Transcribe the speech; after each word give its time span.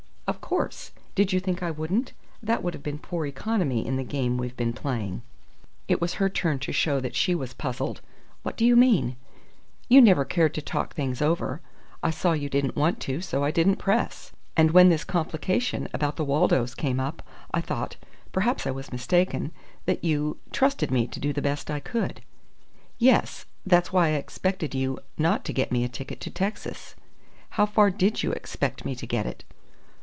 "Of 0.27 0.39
course. 0.39 0.91
Did 1.13 1.33
you 1.33 1.41
think 1.41 1.61
I 1.61 1.71
wouldn't? 1.71 2.13
That 2.41 2.63
would 2.63 2.73
have 2.73 2.81
been 2.83 2.99
poor 2.99 3.25
economy 3.25 3.85
in 3.85 3.97
the 3.97 4.03
game 4.05 4.37
we've 4.37 4.55
been 4.55 4.71
playing." 4.71 5.23
It 5.89 5.99
was 5.99 6.13
her 6.15 6.29
turn 6.29 6.57
to 6.59 6.71
show 6.71 7.01
that 7.01 7.17
she 7.17 7.35
was 7.35 7.53
puzzled. 7.53 7.99
"What 8.41 8.55
do 8.55 8.65
you 8.65 8.77
mean?" 8.77 9.17
"You 9.89 9.99
never 10.01 10.23
cared 10.23 10.53
to 10.53 10.61
talk 10.61 10.93
things 10.95 11.21
over. 11.21 11.59
I 12.01 12.11
saw 12.11 12.31
you 12.31 12.47
didn't 12.47 12.77
want 12.77 13.01
to, 13.01 13.19
so 13.19 13.43
I 13.43 13.51
didn't 13.51 13.75
press. 13.75 14.31
And 14.55 14.71
when 14.71 14.87
this 14.87 15.03
complication 15.03 15.89
about 15.93 16.15
the 16.15 16.23
Waldos 16.23 16.75
came 16.75 17.01
up, 17.01 17.21
I 17.53 17.59
thought 17.59 17.97
perhaps 18.31 18.65
I 18.65 18.71
was 18.71 18.89
mistaken 18.93 19.51
that 19.85 20.01
you 20.01 20.37
trusted 20.53 20.91
me 20.91 21.07
to 21.07 21.19
do 21.19 21.33
the 21.33 21.41
best 21.41 21.69
I 21.69 21.81
could." 21.81 22.21
"Yes. 22.97 23.43
That's 23.65 23.91
why 23.91 24.07
I 24.07 24.11
expected 24.11 24.73
you 24.73 24.97
not 25.17 25.43
to 25.43 25.51
get 25.53 25.73
me 25.73 25.83
a 25.83 25.89
ticket 25.89 26.21
to 26.21 26.29
Texas." 26.29 26.95
"How 27.51 27.65
far 27.65 27.89
did 27.91 28.23
you 28.23 28.31
expect 28.31 28.85
me 28.85 28.95
to 28.95 29.05
get 29.05 29.25
it?" 29.25 29.43